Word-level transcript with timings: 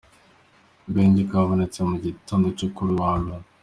Agahenge 0.87 1.21
kabonetse 1.29 1.79
mu 1.89 1.95
gitondo 2.05 2.47
cyo 2.57 2.67
kuri 2.75 2.89
uyu 2.91 3.01
wa 3.05 3.13
mbere. 3.21 3.45